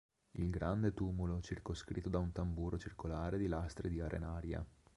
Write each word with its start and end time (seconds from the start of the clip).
Il 0.31 0.49
grande 0.49 0.95
tumulo 0.95 1.41
circoscritto 1.41 2.09
da 2.09 2.17
un 2.17 2.31
tamburo 2.31 2.79
circolare 2.79 3.37
di 3.37 3.45
lastre 3.45 3.87
di 3.87 4.01
arenaria. 4.01 4.65